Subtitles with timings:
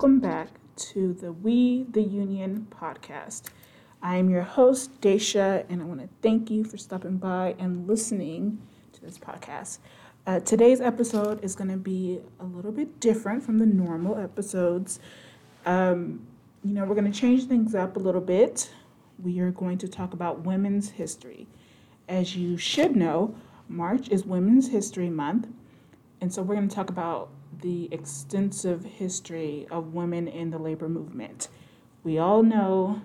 [0.00, 3.50] welcome back to the We the Union podcast.
[4.00, 7.86] I am your host, Daisha, and I want to thank you for stopping by and
[7.86, 8.62] listening
[8.94, 9.76] to this podcast.
[10.26, 15.00] Uh, today's episode is going to be a little bit different from the normal episodes.
[15.66, 16.26] Um,
[16.64, 18.70] you know, we're going to change things up a little bit.
[19.22, 21.46] We are going to talk about women's history.
[22.08, 23.34] As you should know,
[23.68, 25.48] March is Women's History Month,
[26.22, 27.28] and so we're going to talk about
[27.60, 31.48] the extensive history of women in the labor movement.
[32.02, 33.02] We all know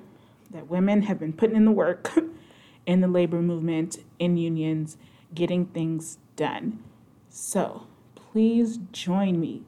[0.51, 2.11] that women have been putting in the work
[2.85, 4.97] in the labor movement, in unions,
[5.33, 6.83] getting things done.
[7.29, 9.63] So please join me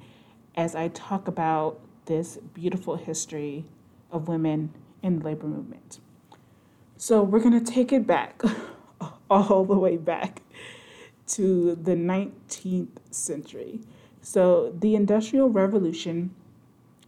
[0.55, 3.65] as I talk about this beautiful history
[4.11, 5.99] of women in the labor movement.
[6.95, 8.41] So we're going to take it back,
[9.29, 10.41] all the way back
[11.27, 13.81] to the 19th century.
[14.27, 16.35] So the Industrial Revolution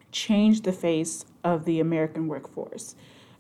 [0.10, 2.96] changed the face of the American workforce.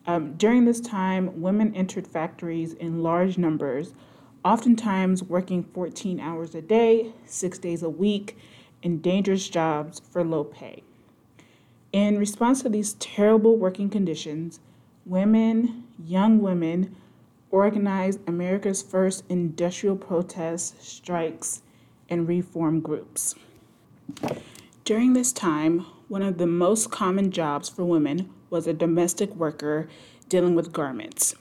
[0.06, 3.94] Um, during this time, women entered factories in large numbers,
[4.44, 8.38] oftentimes working 14 hours a day, six days a week,
[8.84, 10.84] in dangerous jobs for low pay.
[11.94, 14.60] In response to these terrible working conditions,
[15.06, 16.98] women, young women,
[17.50, 21.62] organized America's first industrial protests, strikes,
[22.10, 23.36] and reform groups.
[24.86, 29.88] During this time, one of the most common jobs for women was a domestic worker
[30.28, 31.36] dealing with garments.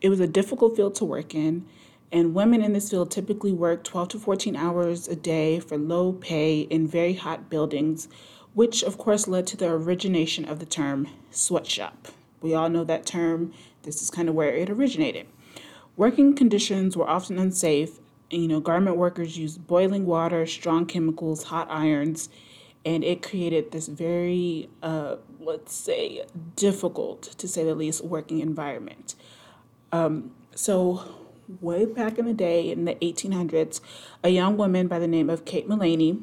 [0.00, 1.66] It was a difficult field to work in,
[2.10, 6.12] and women in this field typically worked 12 to 14 hours a day for low
[6.12, 8.08] pay in very hot buildings,
[8.54, 12.08] which of course led to the origination of the term sweatshop.
[12.40, 13.52] We all know that term,
[13.82, 15.26] this is kind of where it originated.
[15.96, 17.98] Working conditions were often unsafe
[18.42, 22.28] you know, garment workers used boiling water, strong chemicals, hot irons,
[22.84, 26.24] and it created this very, uh, let's say,
[26.56, 29.14] difficult, to say the least, working environment.
[29.92, 31.02] Um, so,
[31.60, 33.80] way back in the day, in the 1800s,
[34.22, 36.22] a young woman by the name of Kate Mullany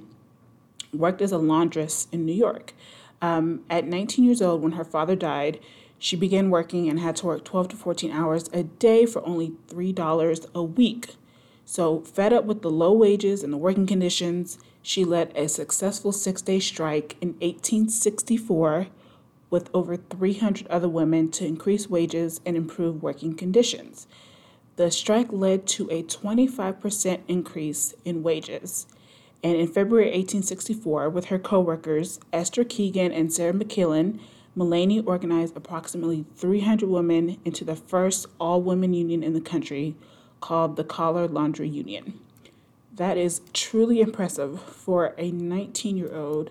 [0.94, 2.73] worked as a laundress in New York.
[3.21, 5.59] Um, at 19 years old, when her father died,
[6.00, 9.51] she began working and had to work 12 to 14 hours a day for only
[9.67, 11.16] $3 a week.
[11.71, 16.11] So, fed up with the low wages and the working conditions, she led a successful
[16.11, 18.87] six day strike in 1864
[19.49, 24.05] with over 300 other women to increase wages and improve working conditions.
[24.75, 28.85] The strike led to a 25% increase in wages.
[29.41, 34.19] And in February 1864, with her co workers, Esther Keegan and Sarah McQuillan,
[34.57, 39.95] Mullany organized approximately 300 women into the first all women union in the country
[40.41, 42.19] called the Collar Laundry Union.
[42.94, 46.50] That is truly impressive for a 19 year old,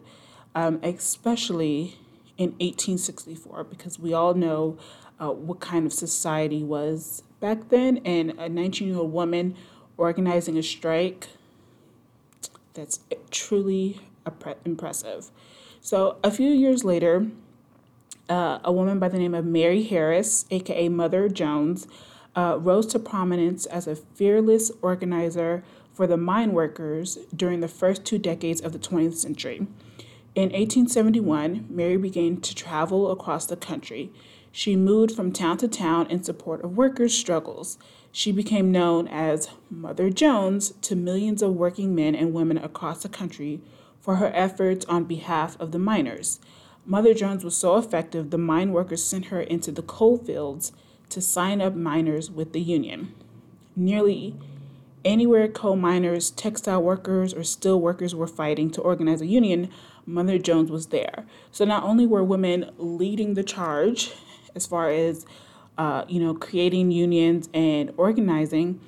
[0.54, 1.98] um, especially
[2.38, 4.78] in 1864, because we all know
[5.20, 9.54] uh, what kind of society was back then, and a 19 year old woman
[9.98, 11.28] organizing a strike.
[12.72, 13.00] That's
[13.30, 14.00] truly
[14.64, 15.30] impressive.
[15.82, 17.26] So, a few years later,
[18.28, 21.86] uh, a woman by the name of Mary Harris, aka Mother Jones,
[22.36, 28.04] uh, rose to prominence as a fearless organizer for the mine workers during the first
[28.04, 29.66] two decades of the 20th century.
[30.34, 34.12] In 1871, Mary began to travel across the country.
[34.52, 37.78] She moved from town to town in support of workers' struggles.
[38.12, 43.08] She became known as Mother Jones to millions of working men and women across the
[43.08, 43.60] country
[44.00, 46.40] for her efforts on behalf of the miners.
[46.86, 50.72] Mother Jones was so effective, the mine workers sent her into the coal fields
[51.10, 53.14] to sign up miners with the union.
[53.76, 54.34] Nearly
[55.04, 59.70] anywhere coal miners, textile workers, or steel workers were fighting to organize a union,
[60.06, 61.24] Mother Jones was there.
[61.52, 64.12] So not only were women leading the charge
[64.54, 65.26] as far as
[65.78, 68.80] uh, you know creating unions and organizing,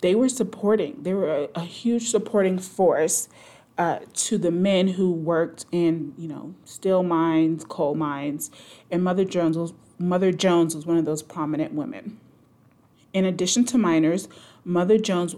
[0.00, 1.02] they were supporting.
[1.02, 3.28] They were a, a huge supporting force
[3.76, 8.50] uh, to the men who worked in you know steel mines, coal mines,
[8.90, 12.18] and Mother Jones was Mother Jones was one of those prominent women.
[13.12, 14.28] In addition to miners,
[14.64, 15.36] Mother Jones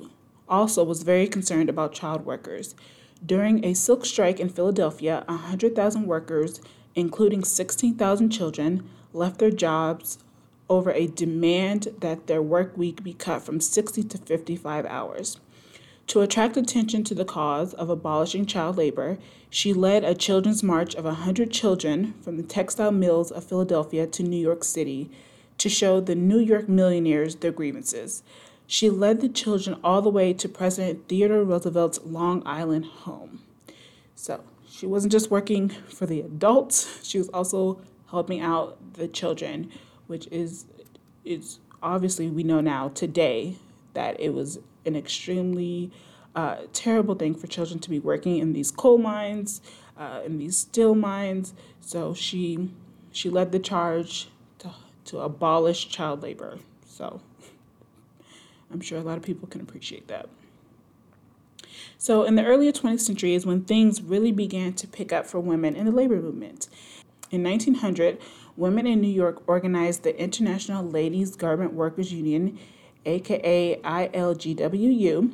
[0.48, 2.74] also was very concerned about child workers.
[3.24, 6.60] During a silk strike in Philadelphia, 100,000 workers,
[6.94, 10.18] including 16,000 children, left their jobs
[10.68, 15.38] over a demand that their work week be cut from 60 to 55 hours.
[16.08, 19.18] To attract attention to the cause of abolishing child labor,
[19.50, 24.22] she led a children's march of 100 children from the textile mills of Philadelphia to
[24.22, 25.10] New York City
[25.58, 28.22] to show the New York millionaires their grievances.
[28.68, 33.40] She led the children all the way to President Theodore Roosevelt's Long Island home.
[34.14, 37.80] So she wasn't just working for the adults, she was also
[38.10, 39.72] helping out the children,
[40.06, 40.66] which is
[41.24, 43.56] is obviously we know now today
[43.94, 45.90] that it was an extremely
[46.34, 49.60] uh, terrible thing for children to be working in these coal mines,
[49.96, 51.54] uh, in these steel mines.
[51.80, 52.70] So she
[53.12, 54.28] she led the charge
[54.58, 54.70] to
[55.06, 56.58] to abolish child labor.
[56.86, 57.20] So
[58.72, 60.28] I'm sure a lot of people can appreciate that.
[61.98, 65.40] So, in the earlier 20th century is when things really began to pick up for
[65.40, 66.68] women in the labor movement.
[67.30, 68.18] In 1900,
[68.56, 72.58] women in New York organized the International Ladies Garment Workers Union,
[73.06, 75.32] aka ILGWU.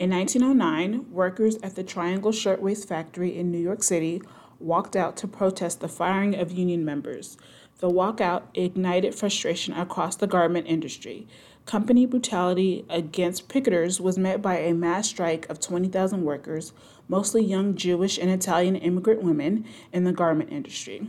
[0.00, 4.20] In 1909, workers at the Triangle Shirtwaist Factory in New York City
[4.58, 7.36] walked out to protest the firing of union members.
[7.78, 11.28] The walkout ignited frustration across the garment industry.
[11.66, 16.72] Company brutality against picketers was met by a mass strike of 20,000 workers,
[17.08, 21.08] mostly young Jewish and Italian immigrant women, in the garment industry.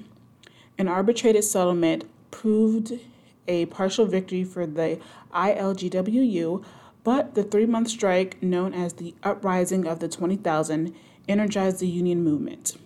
[0.77, 2.99] An arbitrated settlement proved
[3.47, 4.99] a partial victory for the
[5.33, 6.63] ILGWU,
[7.03, 10.95] but the three month strike, known as the Uprising of the 20,000,
[11.27, 12.77] energized the union movement.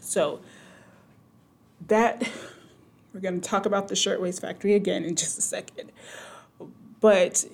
[0.00, 0.40] So,
[1.88, 2.30] that
[3.12, 5.92] we're going to talk about the shirtwaist factory again in just a second.
[7.00, 7.44] But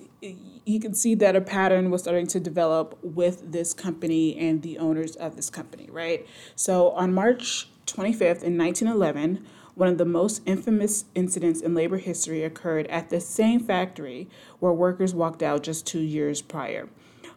[0.65, 4.77] you can see that a pattern was starting to develop with this company and the
[4.77, 6.27] owners of this company, right?
[6.55, 9.45] So on March 25th in 1911,
[9.79, 14.27] one of the most infamous incidents in labor history occurred at the same factory
[14.59, 16.89] where workers walked out just two years prior.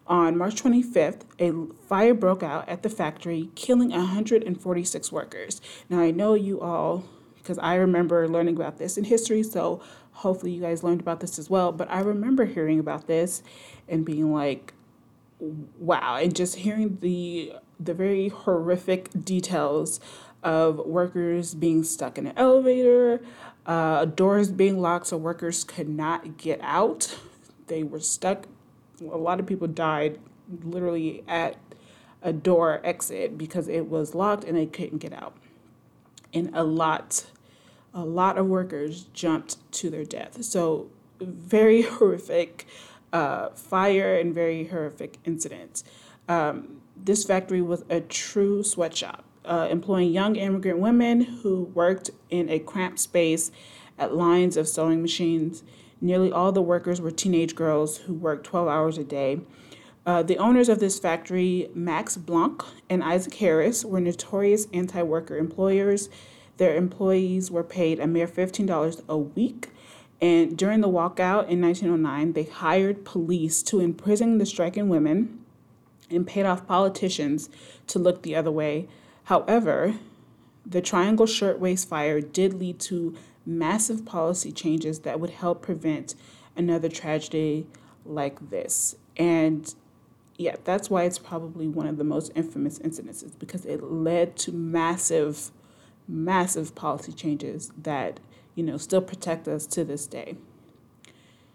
[0.09, 1.53] On March 25th, a
[1.87, 5.61] fire broke out at the factory, killing 146 workers.
[5.89, 7.05] Now, I know you all,
[7.37, 9.81] because I remember learning about this in history, so
[10.11, 11.71] hopefully you guys learned about this as well.
[11.71, 13.45] But I remember hearing about this
[13.89, 14.75] and being like,
[15.39, 19.99] wow, and just hearing the the very horrific details
[20.43, 23.21] of workers being stuck in an elevator,
[23.67, 27.17] uh, doors being locked so workers could not get out.
[27.69, 28.47] They were stuck.
[29.01, 30.19] A lot of people died
[30.65, 31.57] literally at
[32.23, 35.37] a door exit because it was locked and they couldn't get out.
[36.33, 37.27] And a lot
[37.95, 40.43] a lot of workers jumped to their death.
[40.43, 40.89] So,
[41.21, 42.67] very horrific
[43.13, 45.85] uh, fire and very horrific incidents.
[46.29, 52.49] Um, this factory was a true sweatshop, uh, employing young immigrant women who worked in
[52.49, 53.51] a cramped space
[53.99, 55.63] at lines of sewing machines.
[56.01, 59.41] Nearly all the workers were teenage girls who worked 12 hours a day.
[60.05, 65.37] Uh, the owners of this factory, Max Blanck and Isaac Harris, were notorious anti worker
[65.37, 66.09] employers
[66.57, 69.71] their employees were paid a mere $15 a week.
[70.21, 75.41] And during the walkout in 1909, they hired police to imprison the striking women
[76.11, 77.51] and paid off politicians
[77.89, 78.87] to look the other way.
[79.25, 79.95] However,
[80.65, 83.15] the Triangle Shirtwaist Fire did lead to
[83.45, 86.15] massive policy changes that would help prevent
[86.57, 87.67] another tragedy
[88.05, 88.97] like this.
[89.17, 89.75] And
[90.39, 94.53] yeah, that's why it's probably one of the most infamous incidences because it led to
[94.53, 95.51] massive
[96.09, 98.19] massive policy changes that
[98.57, 100.37] you know still protect us to this day.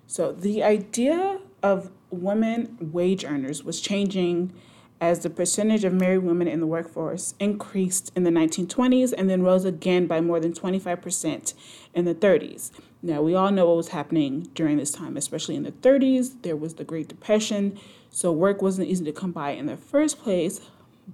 [0.05, 4.53] So the idea of women wage earners was changing
[4.99, 9.44] as the percentage of married women in the workforce increased in the 1920s and then
[9.44, 11.54] rose again by more than 25%
[11.94, 12.71] in the 30s.
[13.01, 16.42] Now, we all know what was happening during this time, especially in the 30s.
[16.42, 20.19] There was the Great Depression, so work wasn't easy to come by in the first
[20.19, 20.61] place,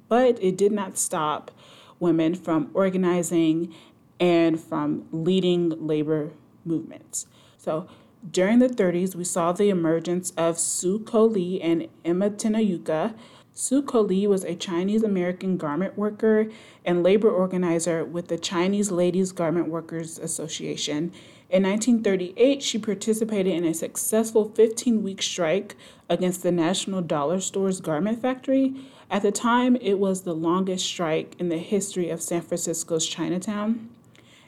[0.08, 1.52] but it did not stop
[2.00, 3.74] women from organizing
[4.20, 6.32] and from leading labor
[6.63, 7.28] movements.
[7.58, 7.88] So
[8.32, 13.13] during the 30s, we saw the emergence of Sue Ko Lee and Emma Tenayuca.
[13.54, 16.48] Sue Ko Lee was a Chinese American garment worker
[16.84, 21.12] and labor organizer with the Chinese Ladies Garment Workers Association.
[21.50, 25.76] In 1938, she participated in a successful 15 week strike
[26.10, 28.74] against the National Dollar Store's garment factory
[29.14, 33.90] at the time, it was the longest strike in the history of San Francisco's Chinatown.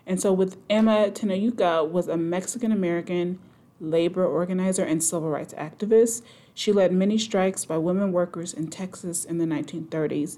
[0.08, 3.38] And so, with Emma Tenayuca was a Mexican American
[3.80, 6.22] labor organizer and civil rights activist.
[6.54, 10.38] She led many strikes by women workers in Texas in the 1930s.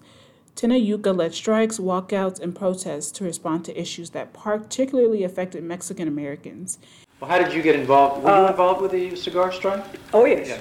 [0.56, 6.79] Tenayuca led strikes, walkouts, and protests to respond to issues that particularly affected Mexican Americans.
[7.20, 8.24] Well, how did you get involved?
[8.24, 9.84] Were you uh, involved with the cigar strike?
[10.13, 10.48] Oh, yes.
[10.48, 10.60] Yeah.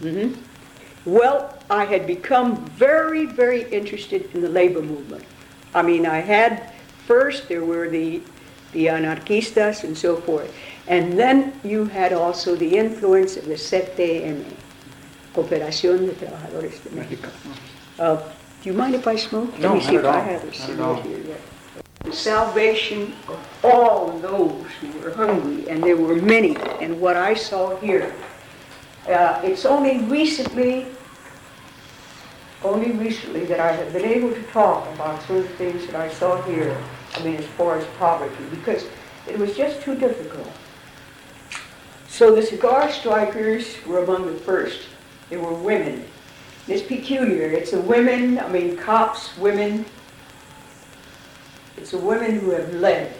[0.00, 1.10] Mm-hmm.
[1.10, 5.24] Well, I had become very, very interested in the labor movement.
[5.74, 6.72] I mean, I had
[7.06, 8.20] first there were the
[8.72, 10.54] the anarquistas and so forth,
[10.88, 14.44] and then you had also the influence of the CTM,
[15.34, 17.30] Cooperación de Trabajadores de México.
[17.98, 18.16] Uh,
[18.62, 19.56] Do you mind if I smoke?
[19.58, 21.40] No, Let me see if I have a cigarette here yet.
[22.02, 27.34] The salvation of all those who were hungry, and there were many, and what I
[27.34, 28.12] saw here.
[29.06, 30.86] Uh, it's only recently,
[32.64, 35.96] only recently that I have been able to talk about some of the things that
[35.96, 36.76] I saw here.
[37.14, 38.86] I mean, as far as poverty, because
[39.28, 40.48] it was just too difficult.
[42.18, 44.88] So the cigar strikers were among the first.
[45.30, 46.04] They were women.
[46.66, 47.48] It's peculiar.
[47.48, 49.84] It's the women, I mean, cops, women.
[51.76, 53.14] It's the women who have led.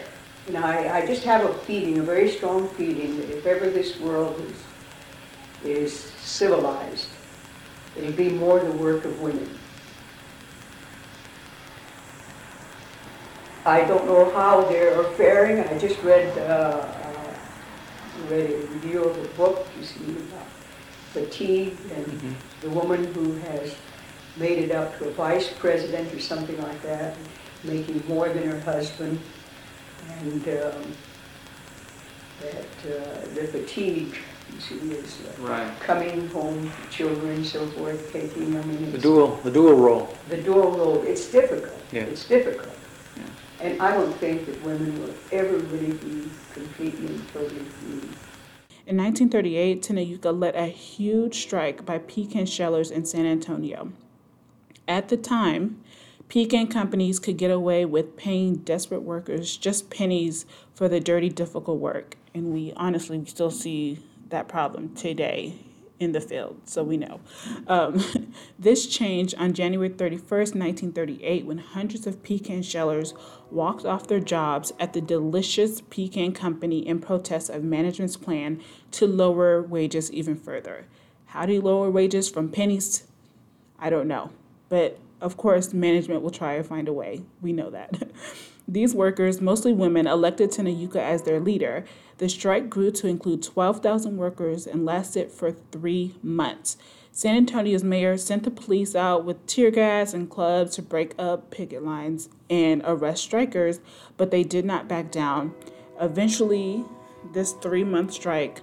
[0.48, 4.00] And I, I just have a feeling, a very strong feeling, that if ever this
[4.00, 4.44] world
[5.62, 7.06] is, is civilized,
[7.96, 9.48] it'll be more the work of women.
[13.64, 15.60] I don't know how they're faring.
[15.60, 16.97] I just read, uh,
[18.28, 20.46] read a review of a book, you see, about
[21.12, 23.74] fatigue and the woman who has
[24.36, 27.16] made it up to a vice president or something like that,
[27.64, 29.18] making more than her husband,
[30.20, 30.92] and um,
[32.40, 34.14] that uh, the fatigue,
[34.54, 35.80] you see, is uh, Right.
[35.80, 40.14] coming home, children, so forth, taking, I mean, The it's dual, the dual role.
[40.28, 41.72] the dual role, it's difficult.
[41.92, 42.02] Yeah.
[42.02, 42.68] It's difficult.
[43.60, 48.08] And I don't think that women will ever really be completely and totally free.
[48.86, 53.92] In 1938, Tenayuca led a huge strike by pecan shellers in San Antonio.
[54.86, 55.82] At the time,
[56.28, 61.78] pecan companies could get away with paying desperate workers just pennies for the dirty, difficult
[61.78, 62.16] work.
[62.32, 63.98] And we honestly still see
[64.30, 65.54] that problem today
[66.00, 67.20] in the field, so we know.
[67.66, 73.14] Um, this changed on January 31st, 1938, when hundreds of pecan shellers
[73.50, 78.60] walked off their jobs at the Delicious Pecan Company in protest of management's plan
[78.92, 80.86] to lower wages even further.
[81.26, 83.04] How do you lower wages from pennies?
[83.78, 84.30] I don't know.
[84.68, 87.22] But of course, management will try to find a way.
[87.40, 88.10] We know that.
[88.68, 91.84] These workers, mostly women, elected Tenayuca as their leader.
[92.18, 96.76] The strike grew to include 12,000 workers and lasted for three months.
[97.18, 101.50] San Antonio's mayor sent the police out with tear gas and clubs to break up
[101.50, 103.80] picket lines and arrest strikers,
[104.16, 105.52] but they did not back down.
[106.00, 106.84] Eventually,
[107.32, 108.60] this three month strike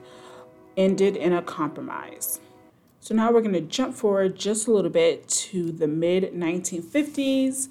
[0.77, 2.39] ended in a compromise.
[3.01, 7.67] So now we're going to jump forward just a little bit to the mid 1950s,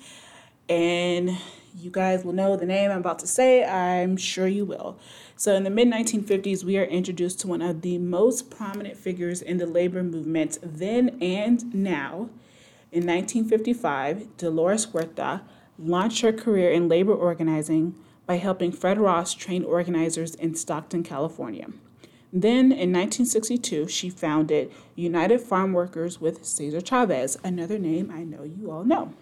[0.69, 1.31] and
[1.79, 3.64] you guys will know the name I'm about to say.
[3.64, 4.99] I'm sure you will.
[5.37, 9.43] So, in the mid 1950s, we are introduced to one of the most prominent figures
[9.43, 12.31] in the labor movement then and now.
[12.93, 15.43] In 1955, Dolores Huerta
[15.76, 21.67] launched her career in labor organizing by helping Fred Ross train organizers in Stockton, California.
[22.33, 28.45] Then in 1962, she founded United Farm Workers with Cesar Chavez, another name I know
[28.45, 29.12] you all know.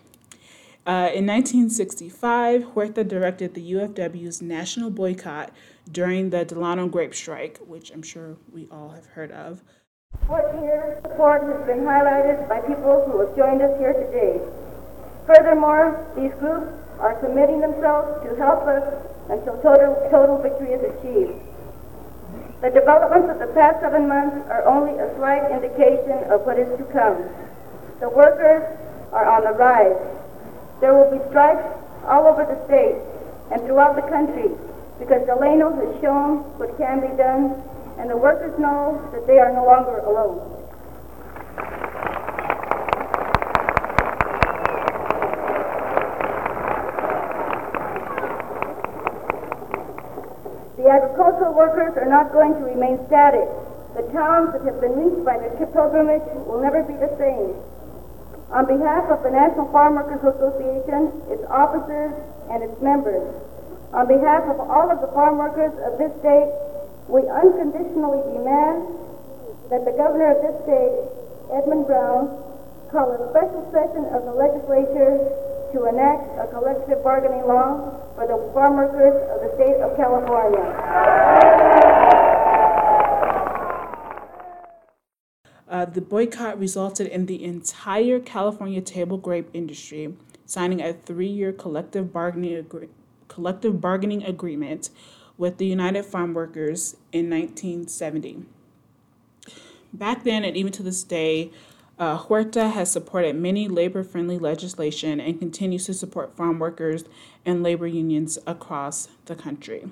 [0.85, 5.53] Uh, in 1965, Huerta directed the UFW's national boycott
[5.93, 9.62] during the Delano grape strike, which I'm sure we all have heard of.
[10.27, 14.41] 14 years support has been highlighted by people who have joined us here today.
[15.25, 16.67] Furthermore, these groups
[16.99, 18.83] are committing themselves to help us
[19.31, 21.39] until total, total victory is achieved.
[22.61, 26.67] The developments of the past seven months are only a slight indication of what is
[26.77, 27.23] to come.
[28.01, 28.67] The workers
[29.12, 30.22] are on the rise.
[30.83, 31.62] There will be strikes
[32.11, 32.99] all over the state
[33.55, 34.51] and throughout the country
[34.99, 37.55] because Delano has shown what can be done
[38.03, 40.43] and the workers know that they are no longer alone.
[50.83, 53.47] The agricultural workers are not going to remain static.
[53.95, 57.55] The towns that have been reached by the pilgrimage will never be the same.
[58.52, 62.12] On behalf of the National Farm Workers Association, its officers,
[62.52, 63.25] and its members,
[63.97, 66.52] on behalf of all of the farm workers of this state,
[67.09, 68.88] we unconditionally demand
[69.73, 70.97] that the governor of this state,
[71.49, 72.28] Edmund Brown,
[72.92, 75.16] call a special session of the legislature
[75.73, 80.61] to enact a collective bargaining law for the farm workers of the state of California.
[85.73, 90.14] Uh, the boycott resulted in the entire California table grape industry
[90.46, 92.88] signing a three-year collective bargaining agree-
[93.28, 94.90] collective bargaining agreement
[95.38, 98.44] with the United Farm Workers in 1970.
[99.92, 101.50] Back then, and even to this day,
[101.99, 107.04] uh, Huerta has supported many labor-friendly legislation and continues to support farm workers
[107.44, 109.84] and labor unions across the country.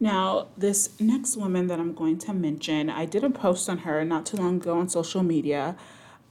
[0.00, 4.04] Now, this next woman that I'm going to mention, I did a post on her
[4.04, 5.76] not too long ago on social media.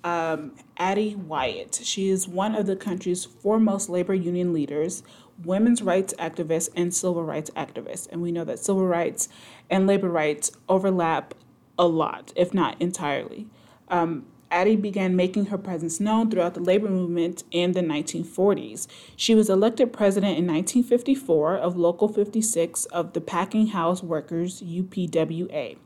[0.03, 1.81] um, Addie Wyatt.
[1.83, 5.03] She is one of the country's foremost labor union leaders,
[5.43, 8.07] women's rights activists, and civil rights activists.
[8.12, 9.27] And we know that civil rights
[9.69, 11.33] and labor rights overlap
[11.77, 13.47] a lot, if not entirely.
[13.89, 18.88] Um, Addie began making her presence known throughout the labor movement in the 1940s.
[19.16, 25.77] She was elected president in 1954 of Local 56 of the Packing House Workers UPWA,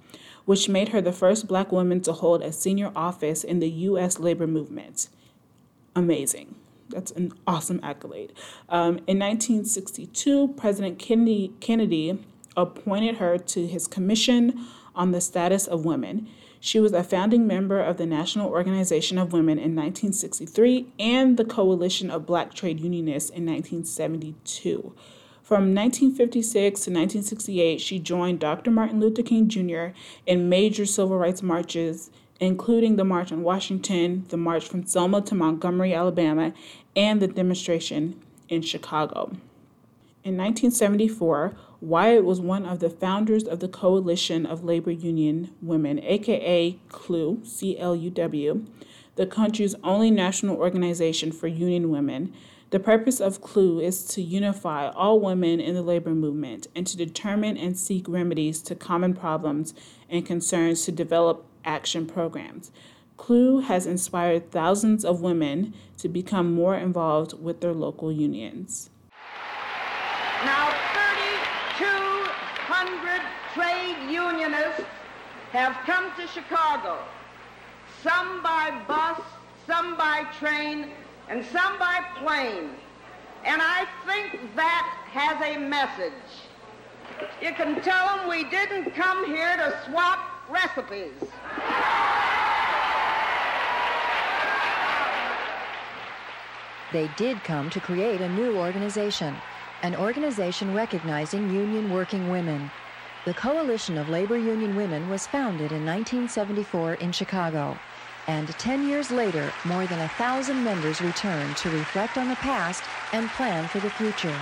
[0.45, 4.19] which made her the first black woman to hold a senior office in the U.S.
[4.19, 5.09] labor movement.
[5.95, 6.55] Amazing.
[6.89, 8.33] That's an awesome accolade.
[8.69, 12.19] Um, in 1962, President Kennedy, Kennedy
[12.57, 16.27] appointed her to his Commission on the Status of Women.
[16.59, 21.45] She was a founding member of the National Organization of Women in 1963 and the
[21.45, 24.93] Coalition of Black Trade Unionists in 1972.
[25.41, 28.71] From 1956 to 1968, she joined Dr.
[28.71, 29.87] Martin Luther King Jr.
[30.25, 35.35] in major civil rights marches, including the March on Washington, the March from Selma to
[35.35, 36.53] Montgomery, Alabama,
[36.95, 39.31] and the demonstration in Chicago.
[40.23, 45.99] In 1974, Wyatt was one of the founders of the Coalition of Labor Union Women,
[46.03, 48.65] aka CLUW, C L U W,
[49.15, 52.33] the country's only national organization for union women.
[52.69, 56.95] The purpose of CLUW is to unify all women in the labor movement and to
[56.95, 59.73] determine and seek remedies to common problems
[60.09, 62.71] and concerns to develop action programs.
[63.17, 68.89] CLUW has inspired thousands of women to become more involved with their local unions.
[70.45, 70.69] Now,
[71.77, 73.21] 3,200
[73.53, 74.85] trade unionists
[75.51, 76.97] have come to Chicago,
[78.01, 79.19] some by bus,
[79.67, 80.87] some by train,
[81.27, 82.69] and some by plane.
[83.43, 86.13] And I think that has a message.
[87.41, 91.11] You can tell them we didn't come here to swap recipes.
[96.93, 99.35] They did come to create a new organization,
[99.81, 102.71] an organization recognizing union working women.
[103.23, 107.77] The Coalition of Labor Union Women was founded in 1974 in Chicago,
[108.25, 112.81] and 10 years later, more than a thousand members returned to reflect on the past
[113.13, 114.35] and plan for the future.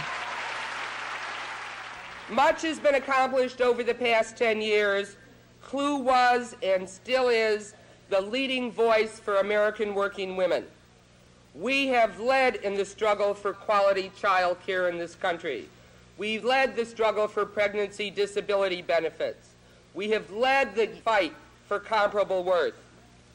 [2.30, 5.18] Much has been accomplished over the past 10 years.
[5.62, 7.74] CLUW was and still is
[8.10, 10.63] the leading voice for American working women.
[11.54, 15.68] We have led in the struggle for quality child care in this country.
[16.19, 19.51] We've led the struggle for pregnancy disability benefits.
[19.93, 21.34] We have led the fight
[21.65, 22.73] for comparable worth.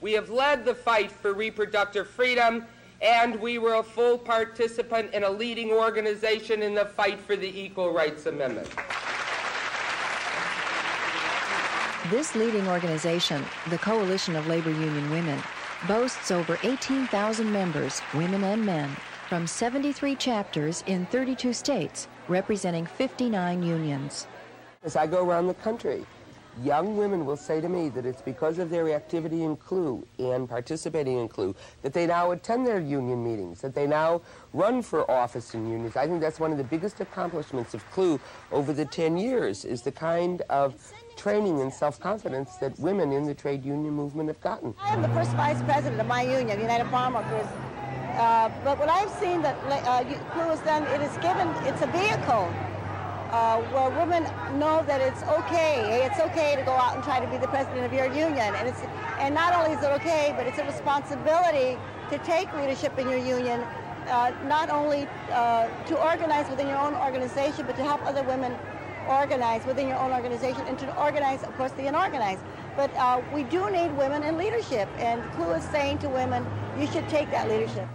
[0.02, 2.66] We have led the fight for reproductive freedom,
[3.00, 7.58] and we were a full participant in a leading organization in the fight for the
[7.58, 8.68] Equal Rights Amendment.
[12.10, 15.42] This leading organization, the Coalition of Labor Union Women,
[15.88, 18.94] boasts over 18,000 members, women and men,
[19.34, 24.28] from 73 chapters in 32 states, representing 59 unions.
[24.84, 26.06] As I go around the country,
[26.62, 30.48] young women will say to me that it's because of their activity in CLUW and
[30.48, 35.10] participating in CLUW that they now attend their union meetings, that they now run for
[35.10, 35.96] office in unions.
[35.96, 38.20] I think that's one of the biggest accomplishments of CLUW
[38.52, 43.34] over the 10 years is the kind of training and self-confidence that women in the
[43.34, 44.76] trade union movement have gotten.
[44.80, 47.48] I am the first vice president of my union, United Farm Workers.
[48.14, 51.88] Uh, but what I've seen that uh, CLUW has done, it is given, it's a
[51.88, 52.46] vehicle
[53.34, 54.22] uh, where women
[54.56, 56.06] know that it's okay.
[56.06, 58.54] It's okay to go out and try to be the president of your union.
[58.54, 58.80] And, it's,
[59.18, 61.76] and not only is it okay, but it's a responsibility
[62.10, 63.60] to take leadership in your union,
[64.06, 68.54] uh, not only uh, to organize within your own organization, but to help other women
[69.08, 72.44] organize within your own organization and to organize, of course, the unorganized.
[72.76, 76.46] But uh, we do need women in leadership, and CLUW is saying to women,
[76.78, 77.88] you should take that leadership.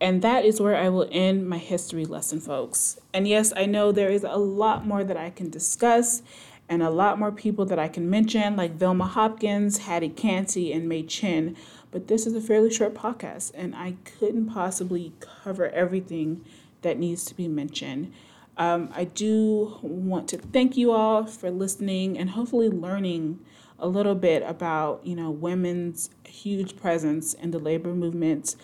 [0.00, 2.98] And that is where I will end my history lesson, folks.
[3.12, 6.22] And yes, I know there is a lot more that I can discuss
[6.68, 10.88] and a lot more people that I can mention, like Velma Hopkins, Hattie Canty, and
[10.88, 11.56] May Chin.
[11.90, 16.44] But this is a fairly short podcast, and I couldn't possibly cover everything
[16.82, 18.12] that needs to be mentioned.
[18.58, 23.38] Um, I do want to thank you all for listening and hopefully learning
[23.78, 28.56] a little bit about, you know, women's huge presence in the labor movement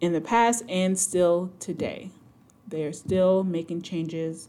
[0.00, 2.10] in the past and still today.
[2.68, 4.48] They are still making changes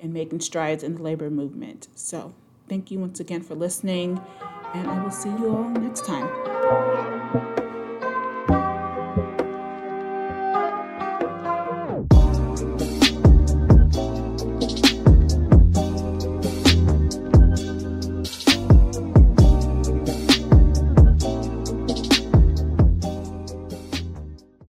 [0.00, 1.88] and making strides in the labor movement.
[1.94, 2.34] So,
[2.68, 4.20] thank you once again for listening,
[4.74, 7.17] and I will see you all next time.